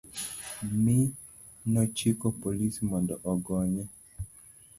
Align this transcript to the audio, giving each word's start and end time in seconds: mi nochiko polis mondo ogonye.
mi 0.83 0.99
nochiko 1.71 2.27
polis 2.41 2.75
mondo 2.89 3.13
ogonye. 3.31 3.83